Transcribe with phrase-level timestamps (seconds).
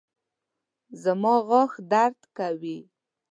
[1.03, 2.77] زما غاښ درد کوي